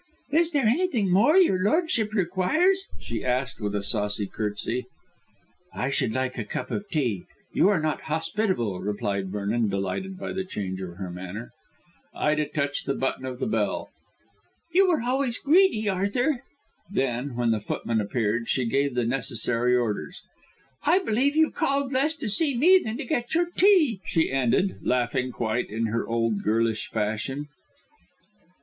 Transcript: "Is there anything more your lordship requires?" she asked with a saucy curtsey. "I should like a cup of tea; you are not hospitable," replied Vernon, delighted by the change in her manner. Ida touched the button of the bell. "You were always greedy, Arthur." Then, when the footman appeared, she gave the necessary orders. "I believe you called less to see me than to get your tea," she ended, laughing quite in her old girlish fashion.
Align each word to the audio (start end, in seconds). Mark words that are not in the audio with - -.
"Is 0.31 0.49
there 0.51 0.65
anything 0.65 1.11
more 1.11 1.37
your 1.37 1.61
lordship 1.61 2.15
requires?" 2.15 2.87
she 2.99 3.23
asked 3.23 3.61
with 3.61 3.75
a 3.75 3.83
saucy 3.83 4.25
curtsey. 4.25 4.87
"I 5.75 5.91
should 5.91 6.15
like 6.15 6.39
a 6.39 6.43
cup 6.43 6.71
of 6.71 6.89
tea; 6.89 7.25
you 7.53 7.69
are 7.69 7.79
not 7.79 8.01
hospitable," 8.09 8.79
replied 8.79 9.29
Vernon, 9.29 9.69
delighted 9.69 10.17
by 10.17 10.33
the 10.33 10.43
change 10.43 10.81
in 10.81 10.93
her 10.93 11.11
manner. 11.11 11.51
Ida 12.15 12.47
touched 12.47 12.87
the 12.87 12.95
button 12.95 13.25
of 13.27 13.37
the 13.37 13.45
bell. 13.45 13.91
"You 14.71 14.87
were 14.89 15.03
always 15.03 15.37
greedy, 15.37 15.87
Arthur." 15.87 16.45
Then, 16.89 17.35
when 17.35 17.51
the 17.51 17.59
footman 17.59 18.01
appeared, 18.01 18.49
she 18.49 18.65
gave 18.65 18.95
the 18.95 19.05
necessary 19.05 19.75
orders. 19.75 20.23
"I 20.83 20.97
believe 20.97 21.35
you 21.35 21.51
called 21.51 21.93
less 21.93 22.15
to 22.15 22.27
see 22.27 22.57
me 22.57 22.81
than 22.83 22.97
to 22.97 23.05
get 23.05 23.35
your 23.35 23.51
tea," 23.55 24.01
she 24.03 24.31
ended, 24.31 24.79
laughing 24.81 25.31
quite 25.31 25.69
in 25.69 25.85
her 25.93 26.07
old 26.07 26.41
girlish 26.41 26.89
fashion. 26.89 27.49